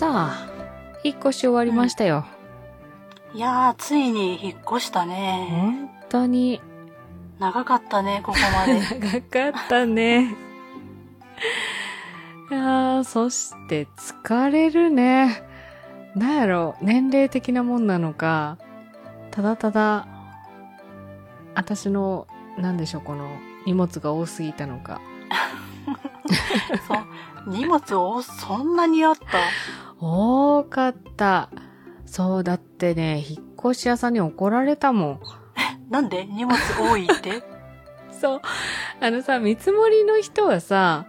[0.00, 0.46] さあ、
[1.04, 2.24] 引っ越し終わりましたよ。
[3.34, 5.46] いやー、ついに引っ越したね。
[5.50, 6.62] 本当に
[7.38, 8.80] 長かったね、ここまで。
[9.30, 10.34] 長かったね。
[12.50, 15.42] いやー、そして疲れるね。
[16.16, 18.56] なんやろ、年齢的なもんなのか、
[19.30, 20.06] ただただ、
[21.54, 22.26] 私の、
[22.56, 23.28] なんでしょう、この
[23.66, 25.00] 荷物が多すぎたのか。
[26.88, 26.98] そう。
[27.46, 29.26] 荷物をそんなにあった？
[30.00, 31.50] 多かった。
[32.06, 35.20] そう、だってね、引っ越し屋さんに怒られたもん。
[35.90, 36.24] なんで？
[36.24, 37.42] 荷物多いって、
[38.10, 38.40] そう。
[39.00, 41.06] あのさ、見積もりの人はさ、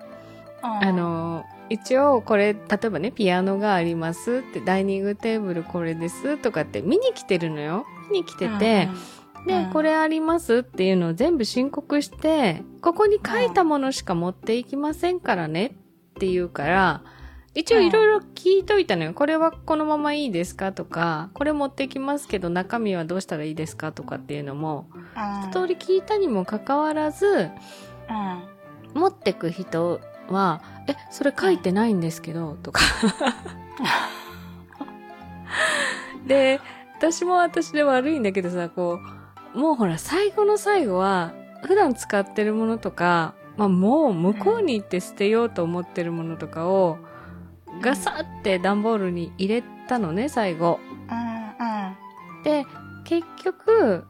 [0.63, 7.85] うんあ、の、一応これ、例えばね、ピアノがありますって、ダイニングテーブルこれですとかって見に来てるのよ。
[8.11, 8.89] 見に来てて、
[9.47, 15.69] で、うんこれありますっていうのを全部申告して、ここに書いたものしか持っていきませんからねっ
[16.19, 17.01] て言うから、
[17.53, 19.13] 一応いろいろ聞いといたのよ。
[19.13, 27.49] これはこのままいいですかとか、これ持ってきますけど中身はどうしたらいいですかとかっていうのも、うん、一通り聞いたにもかかわらず、
[28.09, 28.99] うん。
[28.99, 32.81] 持ってく人は、え、それ書いてないんですけど、とか。
[36.25, 36.61] で、
[36.97, 38.99] 私も私で悪いんだけどさ、こ
[39.55, 41.33] う、もうほら、最後の最後は、
[41.65, 46.97] 普段使ってるものとか、まあもう向こうに行って捨てようと思ってるものとかを、
[47.81, 50.79] ガサって段ボールに入れたのね、最後。
[51.09, 52.43] うん、うん。
[52.43, 52.65] で、
[53.03, 54.05] 結局、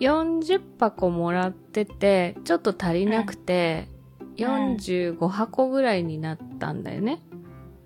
[0.00, 3.88] 40箱もらってて、ちょっと足りなくて、
[4.36, 7.22] 45箱ぐらいになったんだよね。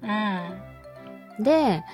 [0.02, 1.44] うん。
[1.44, 1.84] で、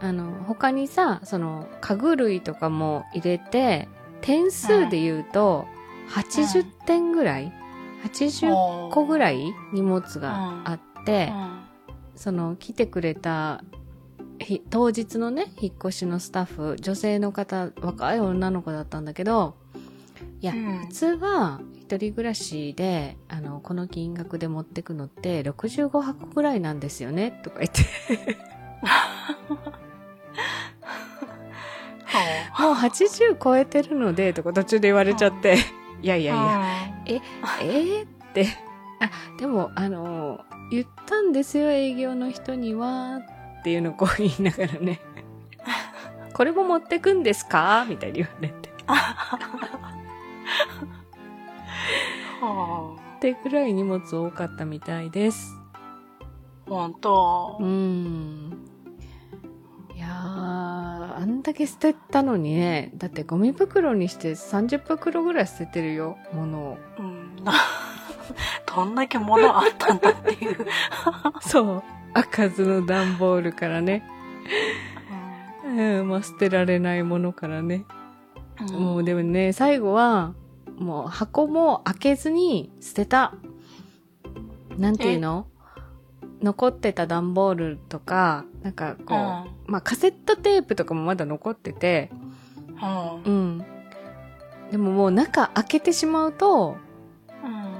[0.00, 3.88] あの、他にさ、その、家具類とかも入れて、
[4.20, 5.66] 点数で言うと、
[6.10, 7.52] 80点ぐらい
[8.04, 9.52] ?80 個ぐらい？
[9.72, 11.32] 荷物があって、
[12.16, 13.62] その、来てくれた、
[14.38, 19.56] ひ当日のね、引っ越しのスタッフ、女性の方、若い女の子だったんだけど、
[20.40, 20.78] いや、うん。
[20.86, 27.84] 普通は、一人暮らしで、あの、この金額で持ってくのって、65箱ぐらいなんですよね、とか言って。
[32.58, 35.58] もう80超えてるので、とか途中で言われちゃって、
[36.02, 36.34] いやいいや。
[36.34, 37.20] いや、え、
[37.62, 38.46] えーって、
[39.00, 43.18] あ、でも、あの、言ったんですよ、営業の人には、
[43.60, 45.00] っていうのをこう言いながらね。
[46.34, 47.86] これも持ってくんですか？
[47.88, 48.70] みたいに言われて。
[52.40, 55.54] はってぐらい荷物多かったみたいです。
[56.66, 57.64] あ、ほんとう。
[57.64, 58.52] ん。
[59.94, 66.78] いやー、あんだけ捨てたのにね、だってゴミ袋にして30袋ぐらい捨ててるよ、物を。
[66.98, 67.36] うん。
[68.74, 70.66] どんだけ物あったんだっていう。
[71.40, 71.82] そう。
[72.14, 74.08] 開かずの段ボールからね。
[75.64, 77.84] うん、まあ捨てられないものからね。
[77.88, 77.94] うん
[78.70, 80.34] もうでもね、最後は、
[80.78, 83.34] もう箱も開けずに捨てた。
[84.78, 85.46] なんていうの？
[86.40, 92.10] 残ってた段ボールとか、なんかこう、まあカセットテープとかもまだ残ってて、
[92.80, 93.22] うん。
[93.24, 93.58] うん。
[93.58, 93.64] うん。
[94.70, 96.83] でももう中開けてしまうと、うん。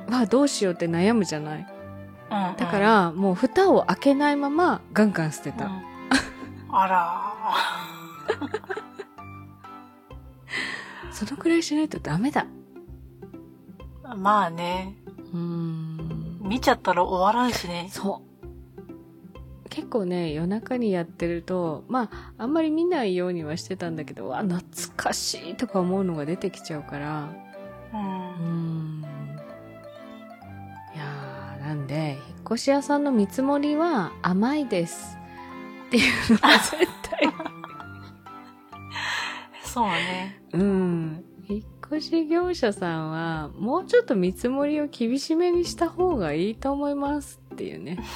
[0.08, 1.66] わあどうしようって悩むじゃない。
[2.30, 5.66] うんだか、ら、もう蓋を開けないままガンガン捨てた。
[5.66, 5.82] うん
[6.76, 7.32] あら
[11.12, 12.46] そのくらいしないとダメだ。
[14.02, 14.14] ー。
[14.16, 14.96] まあね。
[15.32, 16.38] うーん。
[16.42, 17.86] 見ちゃったら終わらんしね。
[17.90, 18.22] そ
[19.64, 19.68] う。
[19.68, 24.60] 結構ね、夜中にやってると、まあ、あんまり見ないようにはしてたんだけど、わ、懐
[24.96, 27.28] かしいとか思うのが出てきちゃうから、
[27.92, 27.96] う。
[27.96, 29.04] ん。
[31.64, 35.16] なんで、引っ越し屋さんの見積もりは甘いです。
[35.86, 37.20] っていうのは絶対。
[39.64, 40.42] そうね。
[40.52, 41.24] うん。
[41.48, 47.96] 引っ越し業者さんは、もうちょっと見積もりを厳しめにした方がいいと思いますっていうね。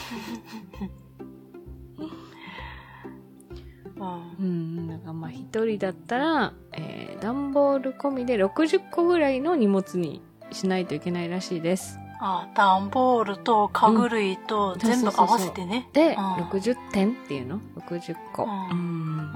[3.96, 4.34] うん。
[4.38, 4.88] うん。
[4.88, 10.20] なんかまあ一人だったら、えー、段ボール込みで60個ぐらいの荷物に
[10.52, 11.98] しないといけないらしいです。
[12.20, 15.88] あ、段ボールと家具類とん全部合わせてね。
[15.92, 18.44] で、うん60点っていうの ?60 個。
[18.44, 19.32] うんうんう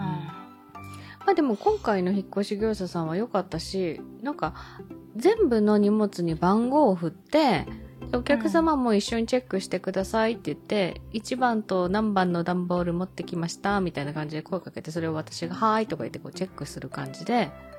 [1.25, 4.55] まあでも今回の引っ越し業者さんは良かったし、なんか
[5.17, 7.67] 全部の荷物に番号を振って、
[8.15, 17.72] お客様も一緒にチェックしてくださいって言って、1番と何番の段ボール持ってきましたみたいな感じで声かけて、それを私がはーいとか言ってこうチェックする感じで、ん。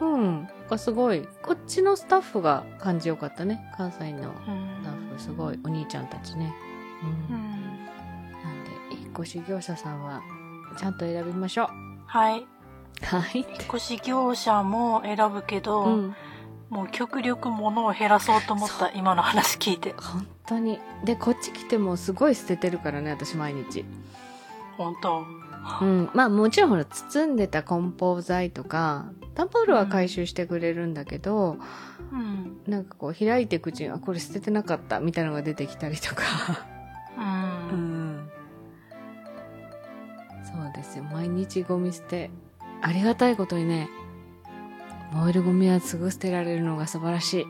[0.00, 0.12] うん。
[0.12, 0.48] うん。
[0.68, 3.70] がすごい、こっちのスタッフが感じよかったね。
[3.76, 4.34] 関西のうん
[4.82, 6.52] スタッフ、すごい、お兄ちゃんたちね。
[7.02, 7.36] うん。
[7.36, 7.40] うん。
[7.40, 10.22] なんで、引っっ越し業者さんは、
[10.78, 11.68] ちゃんと選びましょう。
[12.06, 12.46] はい。
[13.02, 13.38] はい。
[13.38, 16.14] 引っ越し業者も選ぶけど、うん。
[16.70, 19.94] もう極力物を減らそうと思った、今の話聞いて。
[19.96, 20.78] 本当に。
[21.04, 23.84] で、こっち来てもすごい捨ててるからね、私毎日。
[24.76, 25.24] 本当。
[25.82, 26.10] うん。
[26.14, 29.06] まあもちろんほら、包んでた梱包材とか、
[29.40, 31.56] 段ボールは回収してくれるんだけど、
[32.12, 32.60] うん。
[32.66, 36.24] なんかこう開いていくうちに、あ、これ捨ててなかったみたいなのが出てきたりとか。
[37.16, 38.18] うん。
[38.18, 38.30] ん。
[40.44, 41.04] そうですよ。
[41.04, 42.30] 毎日ゴミ捨て。
[42.82, 43.88] ありがたいことにね、
[45.12, 47.46] 燃えるゴミはすぐ捨てられるのが素晴らし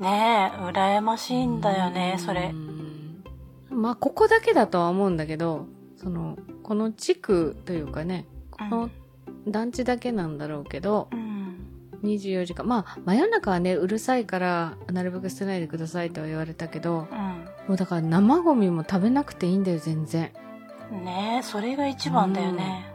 [0.00, 0.02] い。
[0.02, 2.54] ねえ、羨ましいんだよね、それう。
[2.54, 3.24] ん
[3.70, 5.66] まあ、ここだけだとは思うんだけど、
[5.96, 8.90] その、この地区というかね、この
[9.46, 11.17] 団地だけなんだろうけど、うん。
[12.02, 17.18] 24時間、まあ、真夜中はね、うるさいから、なるべく捨てないでくださいとは言われたけど、うん。
[17.68, 20.32] もうだから生ゴミも食べなくていいんだよ、全然。
[20.90, 22.86] ねえ、それが一番だよね。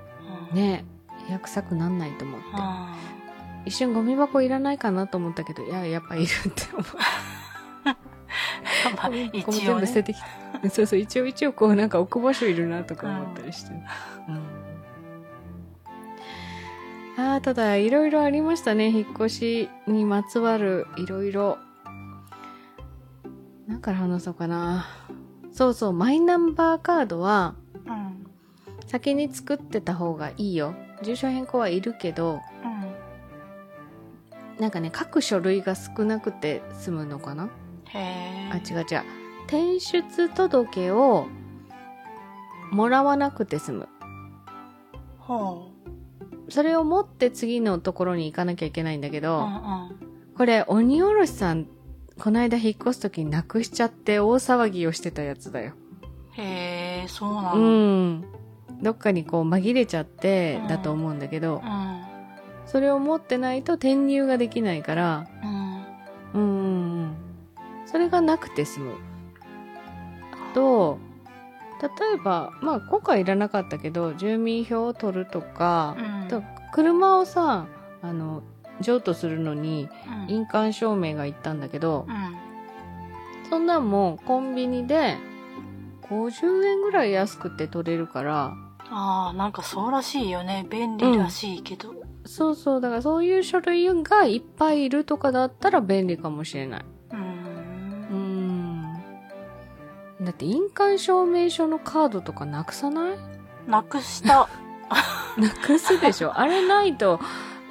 [0.52, 0.58] うん。
[0.58, 0.86] ね
[1.20, 2.46] え、部屋臭くなんないと思って。
[2.48, 3.64] うん。
[3.66, 6.84] 一瞬ゴミ箱いらないかなと思ったけど、いや、やっぱいるって思う。
[7.86, 9.82] まあ、ゴミ一全応ね。
[9.82, 10.70] 部捨ててきた。
[10.70, 13.74] そうそう、一応一応こうなんか置く場所いるなとか思ったりして。
[14.30, 14.53] うん。
[17.18, 18.88] ああ、ただ、いろいろありましたね。
[18.88, 21.58] 引っ越しにまつわるいろいろ。
[23.68, 24.88] 何から話そうかな。
[25.52, 27.56] そうそう、マイナンバーカードは
[27.86, 28.26] うん。
[28.88, 30.74] 先に作ってた方がいいよ。
[31.04, 32.68] 住所変更はいるけど、う
[34.58, 34.60] ん。
[34.60, 37.50] なんかね、書く書類が少なくて済むのかな
[37.90, 38.50] へえ。
[38.52, 39.04] あ、違う違う。
[39.46, 41.28] 転出届を
[42.72, 43.90] もらわなくて済む。
[45.20, 45.70] ほ
[46.50, 49.20] それを持って次のところに行かなきゃいけないんだけう。
[49.20, 50.34] うど、んうん。
[50.36, 51.68] これ、鬼おろしさん、
[52.20, 55.74] この間引っ越すときになくしちゃって大騒ぎをしてたやつだよ。
[56.32, 57.66] へえ、そうなうの。
[57.66, 58.26] ん。
[58.82, 62.02] どっかにこう紛れちゃってだと思うんだけど、うん。
[62.66, 65.84] それを持ってないと転入ができないから、うん
[66.34, 67.16] うん。
[67.86, 68.94] それがなくて済む。
[70.54, 70.98] と、
[71.84, 76.42] 例えば、まあ今回いらなかったけど、住民票を取るとか、うんと
[76.72, 77.68] 車をさ、
[78.02, 78.42] あの、
[78.82, 79.90] 譲渡するのに
[80.28, 80.36] うん。
[80.36, 82.36] 印鑑証明がいったんだけどう、ん。
[83.50, 85.18] そんなんもコンビニで
[86.10, 88.54] 50円ぐらい安くて取れるから、
[88.90, 90.66] ああ、なんかそうらしいよね。
[90.70, 91.94] 便利らしいけど。
[92.26, 96.86] そうそう、だからそういう書類がいっぱいいるとかだったら便利かもしれない。
[100.24, 103.18] だって印鑑証明書のカードとかなくさない？
[103.68, 104.50] なくした。
[105.38, 107.20] なくすでしょあれないと、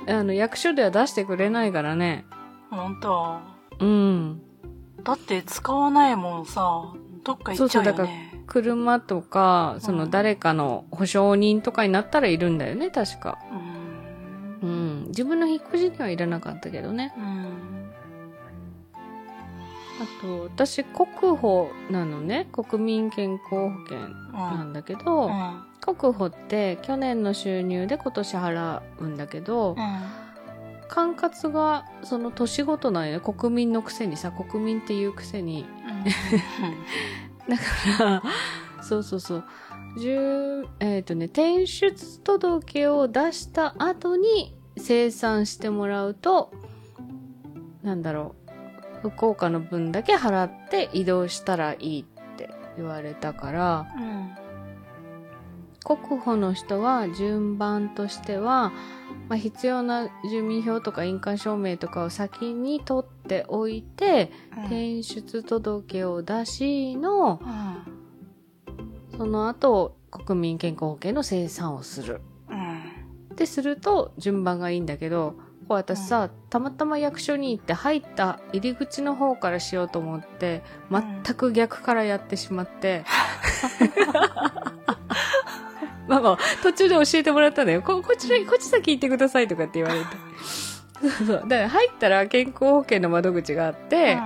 [0.09, 2.25] あの、役所では出してくれないからね。
[2.71, 3.39] 本当？
[3.81, 4.43] うん。
[5.03, 6.93] だって使わないもんさ、
[7.25, 8.43] どっか行っちゃうよそうそうだね。
[8.47, 13.39] 車とか、そうのん誰かの保証人とかになったらいるんだよね、確か。
[14.63, 14.73] うんう。
[14.73, 15.05] ん。
[15.09, 17.15] 自分の引っ越しにはいらなかったけどね。
[17.17, 17.72] うん。
[20.03, 22.49] あと、私、国保なのね。
[22.51, 23.99] 国民健康保険
[24.33, 25.63] なんだけど、うん。
[25.81, 30.23] 国保って去年の収入で今年払うんだけど、うん。
[30.89, 33.21] 管轄がその年ごとなんよね。
[33.21, 35.67] 国民のくせにさ、国民っていうくせに。
[37.49, 38.23] だから、
[38.83, 39.45] そうそうそう。
[39.99, 46.53] 十、えっ、とね、転出届を出した後に生産してもらうと、
[47.83, 48.42] なんだろう、
[49.03, 54.33] 福岡の分だけ払って移動したらいいって言われたから、うん。
[55.85, 58.73] 国保の人は順番としては、
[59.29, 64.31] まあ、必要な住民票とか印鑑証明とかを先に取っておいて、
[64.67, 69.19] 転出届を出しの、うん。
[69.19, 72.21] その後、国民健康保険の生産をする。
[72.49, 72.79] うん。
[73.33, 75.35] ってすると順番がいいんだけど、
[75.69, 83.05] 私さ、たまたま役所に行って入った入り口の方からしようと思って、全く逆からやってしまって。
[86.09, 87.83] まあまあ、途中で教えてもらったんだよ。
[87.83, 90.07] こ、こっちら、こっち先行ってくださいとかって言われて。
[91.01, 91.37] そうそう。
[91.49, 94.19] だから入ったら健康保険の窓口があって、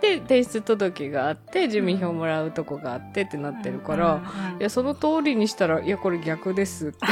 [0.00, 4.22] で、提出届があって、住民票もらうとこがあってってなってるから、
[4.58, 6.98] いや、その通りにしたら、いや、これ逆ですって。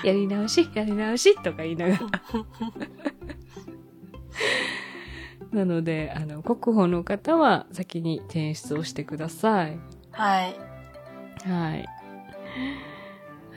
[0.04, 2.00] やり直し、やり直しとか言いながら。
[5.52, 9.78] なので、あの、国保の方は先に転出をしてください。
[10.12, 10.54] はい。
[11.48, 11.88] はい。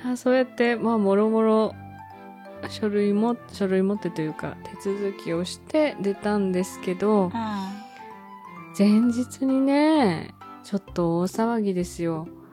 [0.05, 1.75] あそうやって、まあ、もろもろ、
[2.69, 7.31] 書類も、書類持ってというか、手続きをして出たんですけど、うん。
[8.77, 10.33] 前日にね、
[10.63, 12.27] ちょっと大騒ぎですよ。
[12.27, 12.43] うん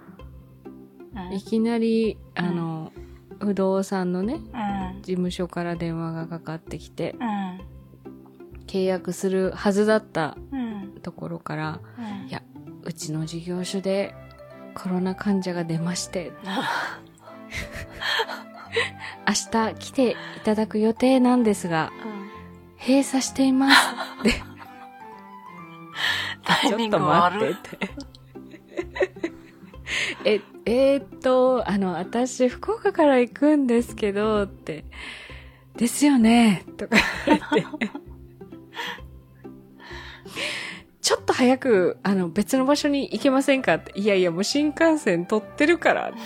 [1.33, 2.93] いきなり、うんあの、
[3.41, 5.03] 不動産のね、うん。
[5.03, 7.61] 事務所から電話がかかってきて、うん。
[8.67, 11.01] 契約するはずだったうん。
[11.03, 12.29] ところから、うん。
[12.29, 12.43] いや
[12.83, 14.15] うちの事業所で
[14.75, 16.33] コロナ患者が出まして、
[19.27, 21.93] 明日来ていただく予定なんですが、
[22.79, 23.77] 閉鎖しています。
[26.43, 27.37] タイミングちょっと待。
[27.37, 27.91] ってって。
[30.25, 30.41] え、
[30.73, 34.85] えーっと、あの、私、福岡から行くんですけど、って、
[35.77, 36.97] ですよね、とか
[37.27, 37.39] 言っ
[37.79, 37.91] て。
[41.03, 43.75] ちょっと早く、あの、別の場所に行けませんか？
[43.75, 43.99] って。
[43.99, 46.13] いやいや、もう新幹線取ってるから。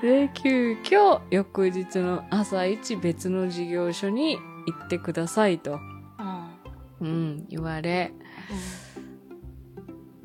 [0.00, 5.78] で、急遽、翌日の朝一別の事業所に行ってくださいと。
[7.00, 7.06] うん。
[7.06, 8.14] うん、言われ、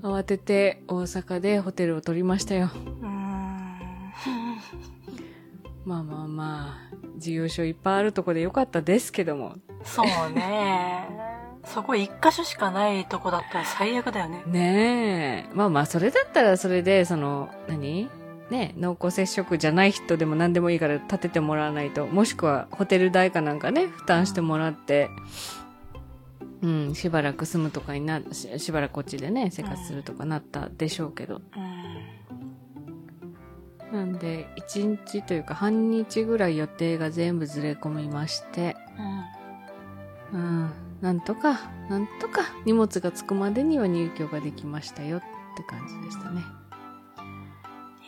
[0.02, 2.70] 慌てて大阪でホテルを取りましたよ。
[3.02, 3.18] うん。
[5.86, 9.56] まあまあまあ、事業所いっぱいあるとこでよかったですけども。
[9.84, 11.08] そうね。
[11.64, 14.44] そこ一箇所しかないとこだったら最悪だよね。
[14.48, 15.56] ねえ。
[15.56, 18.10] まあまあ、それだったらそれで、その、何？
[18.50, 22.06] ね濃厚接触じゃない人でも何でもいいから立ててもらわないと。
[22.08, 25.18] もしくはホテル代かなんかね、負担してもらって、うん、
[26.94, 31.42] しばらく住むとかにな、ししばらくこっちでね、生活するとかなったでしょうけど。
[33.92, 33.98] うん。
[33.98, 38.76] なんで、1日というか半日ぐらい予定が全部ずれ込みまして、
[40.34, 40.40] うん。
[40.40, 45.22] うん、なんとか、なんとか荷物が着くまでには入居ができましたよっ
[45.56, 46.44] て感じでしたね。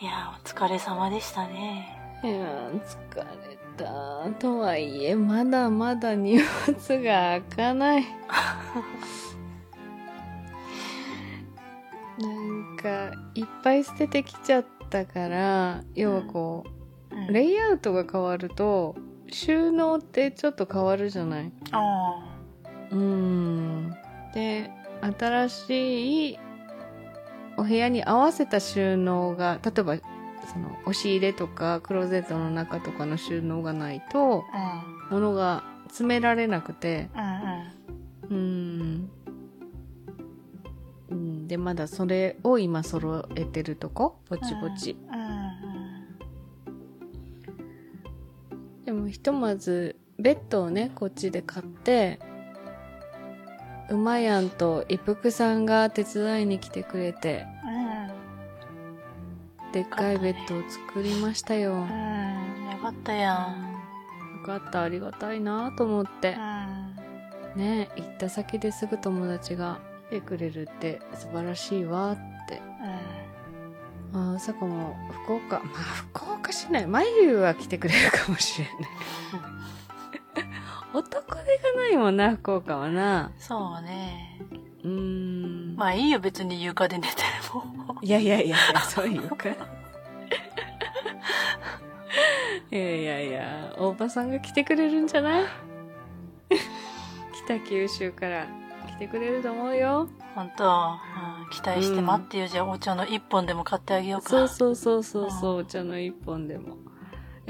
[0.00, 1.98] いや、お疲れ様でしたね。
[2.22, 4.30] いやー、疲れた。
[4.38, 8.04] とはいえ、まだまだ荷物が開かない。
[12.18, 16.80] なんか、いっぱい捨ててきちゃったから、要はこう、うん
[17.32, 18.94] レイアウトが変わると、
[19.30, 21.52] 収納ってちょっと変わるじゃない？
[21.72, 22.36] あ
[22.92, 23.92] うん。
[24.32, 24.70] で、
[25.18, 26.38] 新しい
[27.56, 29.96] お部屋に合わせた収納が、例えば、
[30.46, 34.84] その、押し入れとか、クローゼットの中とかの収納がないと、あ。
[35.10, 37.08] 物が詰められなくて、
[38.30, 38.36] うん。
[38.36, 39.10] うん。
[41.10, 41.18] うん。
[41.18, 44.20] うん、で、まだそれを今揃えてるとこ？
[44.28, 44.96] ぼちぼち。
[45.12, 45.20] うん。
[48.84, 52.18] でもひとまずベッドをねこっちで買って
[53.88, 57.46] うまやんと一服さんが手伝いに来てくれて
[59.72, 61.78] でっかいベッドを作りましたよ、うん。
[61.78, 62.72] ようん。
[62.72, 63.70] よかったやん。
[64.40, 66.36] かったありがたいなと思って
[67.56, 67.60] うん。
[67.60, 72.16] ね行った先ですぐ友達が来てくれるって素晴らしいわっ
[72.48, 72.60] て
[74.12, 78.76] ああさこも福岡 まあ福岡市内眉は来てくれるかもしれない
[80.92, 84.40] 男手がないもんな福岡はなそうね。
[84.82, 85.76] うーん。
[85.76, 87.22] まあいいよ、別に床で寝て
[87.54, 87.79] も。
[88.02, 88.56] いやいやいや
[88.88, 89.48] そういうか。
[92.72, 95.44] いやいやいや、大場さんが来てくれるんじゃない？
[97.44, 98.46] 北九州から
[98.86, 100.08] 来てくれると思うよ。
[100.36, 102.46] 本当、うん、期待して待ってよ。
[102.46, 104.28] じゃあお茶の一本でも買ってあげようか。
[104.30, 106.76] そうそうそうそうそう、お茶の一本でも。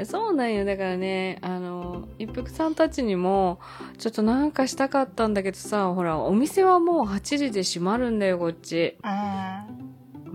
[0.04, 0.64] そうなんよ。
[0.64, 3.60] だからね、あの、一服さんたちにも、
[3.98, 8.96] ちょっとなんかしたかったんだけどさ、ほら、お店はもう8時で閉まるんだよ、こっち。
[9.04, 9.79] うん。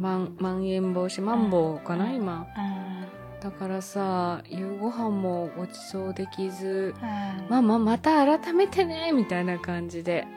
[0.05, 2.45] まん、まん延防止、マンボウかな、うん今。
[2.55, 3.41] うん。
[3.41, 7.49] だからさ、夕ご飯もごちそうできず、うん。
[7.49, 10.27] ママまた改めてね、みたいな感じで。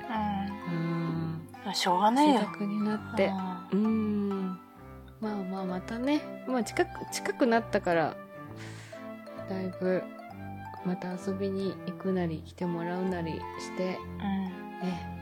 [1.67, 1.67] うん。
[1.67, 1.75] うん。
[1.75, 2.33] しょうがないよ。
[2.33, 3.31] 自宅になって。
[3.73, 4.59] うん。
[5.21, 6.23] まあまあまたね。
[6.49, 8.17] まあ近く、近くなったから、
[9.51, 10.03] だいぶ、
[10.87, 14.89] また遊びに行くなり、来てもらうなりして、うん。
[14.89, 15.19] ね。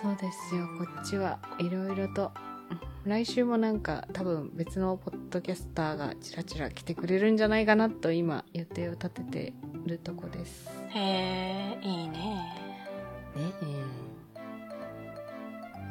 [0.00, 2.32] そうですよ、こっちはいろいろと。
[3.06, 9.52] 来週もなんか多分別のポッドキャスターがチラチラ来てくれるんじゃないかなと今予定を立てて
[9.86, 10.68] るとこです。
[10.68, 10.90] うん。
[10.90, 12.18] へえ、いいね。
[13.36, 13.66] ねえ。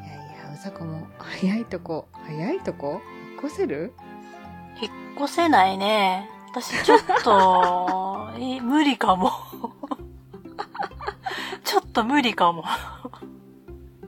[0.05, 2.99] いやいや、うさこも早いとこ、早いとこ？
[3.41, 3.93] 引っ越せる？
[4.81, 4.91] 引っ
[5.23, 6.29] 越せないね。
[6.51, 9.31] 私ちょっと、 え無理かも。
[11.63, 12.65] ちょっと無理かも。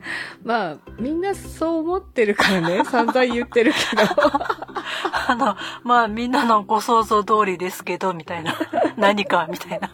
[0.44, 4.04] まあ、みんなそう思ってるからね、 散々言ってるけど。
[5.30, 8.56] あの、まあみんなのご想像通りですけど、みたいな。
[8.96, 9.90] 何か、みたいな。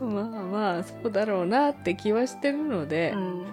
[0.00, 3.12] まあまあ、そうだろうなって気はしてるので。
[3.14, 3.46] うん。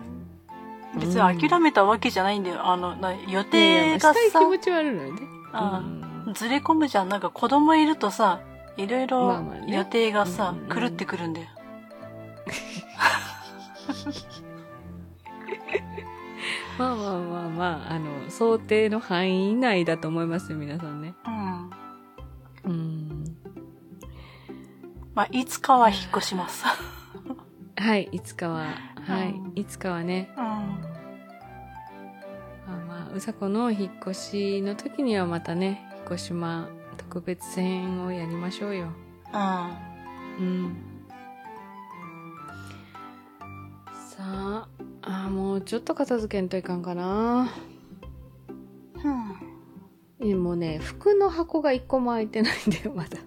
[0.99, 2.65] 別に諦めたわけじゃないんだよ。
[2.65, 5.21] あの、な予定がやしたいさ気、持ちはあるのよね。
[5.51, 5.81] あ
[6.27, 7.09] うんずれ込むじゃん。
[7.09, 8.39] なんか子供いるとさ、
[8.77, 11.47] いろいまろあまあね予定がさ、うんうんうん狂ってくるんだよ。
[16.77, 21.13] まあまあまあまあ、あの、想定の範囲以内だと思いますよ、皆さんね。
[21.25, 21.71] うん。
[22.65, 23.23] うん。
[25.13, 26.65] まあ、いつかは引っ越します。
[27.77, 28.67] はい、いつかは、
[29.07, 30.29] はいうん、いつかはね。
[30.37, 30.43] うん。
[30.43, 30.61] ま
[32.67, 38.87] あまあ、うさこの引っ越しの時にはまたね、引っ越しま特別編をやりましょうよ。
[40.39, 40.45] うん。
[40.45, 40.94] うん。
[45.29, 47.51] もうちょっと片付けんといかんかな。
[49.03, 50.29] うん。
[50.29, 53.17] えもうね、服の箱が一個も開いてないんだよ、まだ。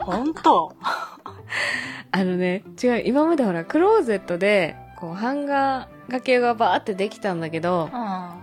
[0.04, 0.74] 本当？
[2.12, 8.36] あのね、違う、今までほら、クローゼットで、こう、ハンガー掛けがバーってできたんだけどうん。、あ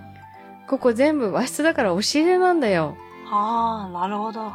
[0.67, 2.97] ここ全部和室だから押し入れなんだよ。
[3.31, 4.51] あ、なるほど。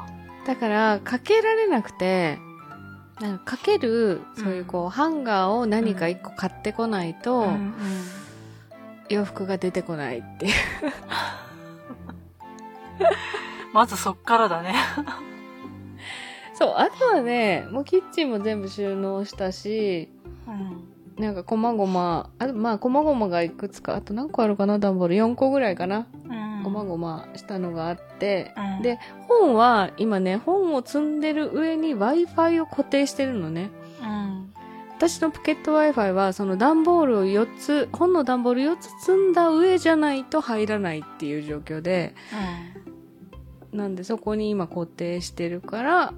[0.46, 2.38] だから、かけられなくて、
[3.22, 7.46] なんかかける、そういうこう、ハンガーを何か一個買ってこないと。
[9.08, 10.52] 洋服が出てこないっていう。
[13.72, 14.74] まずそっからだね。
[16.54, 20.08] そう、あとはね、もうキッチンも全部収納したし、
[20.48, 20.50] う
[21.20, 21.22] ん。
[21.22, 25.14] なんか、こまごま、あと、まあ、こまごまがいくつか、あと何個あるかな、段ボール。
[25.14, 26.06] 4個ぐらいかな。
[26.28, 26.41] うん。
[26.62, 33.70] ごまごましたのがあって、うんで、本は、今ね、本を積んでる上に Wi-Fi を固定してるのね。
[34.00, 34.52] うん。
[34.96, 42.14] 私のポケット Wi-Fi は、その段ボールを4つ、本の段ボール4つ積んだ上じゃないと入らないっていう状況で、
[43.72, 46.14] なんでそこに今固定してるから、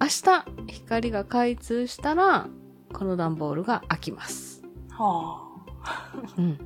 [0.00, 2.48] 明日、光が開通したら、
[2.92, 4.62] この段ボールが開きます。
[4.62, 4.96] うん。
[4.96, 5.48] は
[5.84, 6.12] あ。
[6.36, 6.58] うん。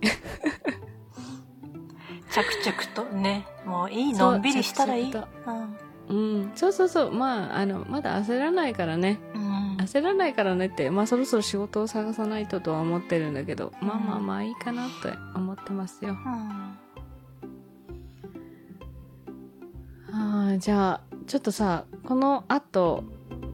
[2.36, 3.46] 着々とね。
[3.64, 5.10] もういいのんびりしたらいい。
[5.10, 5.16] 着
[6.08, 6.36] うん。
[6.38, 6.52] うん。
[6.54, 7.12] そうそうそう。
[7.12, 9.18] まあ、あの、まだ焦らないからね。
[9.34, 9.76] うん。
[9.78, 16.10] 焦らないからねって、まあそろそろ仕事を探さないととは思ってるんだけど、まあまあまあいいかなって思ってますよ。
[16.10, 16.78] うん。
[20.12, 23.04] ああ、じゃあ、ちょっとさ、この後、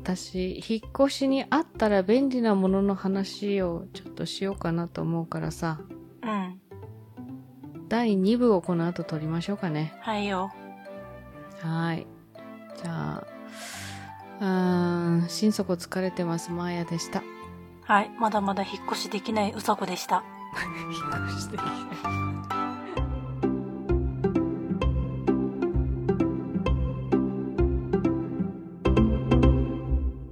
[0.02, 5.91] 私、引っ越しにあったら便利なものの話をちょっとしようかなと思うからさ、うん。
[7.92, 9.92] 第2部をこの後撮りましょうかね。
[10.00, 10.50] はいよ。
[11.60, 12.06] はい。
[12.82, 13.26] じゃあ、
[14.40, 17.22] うーん、心底疲れてます、マーヤでした。
[17.82, 18.10] はい。
[18.18, 20.24] まだまだ引っ越しできないうさこでした。
[20.90, 22.31] 引っ越しできない。